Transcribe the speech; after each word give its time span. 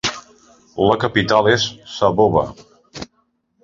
La 0.85 0.95
capital 1.05 1.51
és 1.53 1.69
Saboba. 1.99 2.47